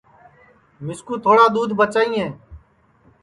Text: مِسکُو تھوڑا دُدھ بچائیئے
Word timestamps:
مِسکُو 0.85 1.13
تھوڑا 1.23 1.45
دُدھ 1.53 1.73
بچائیئے 1.79 2.25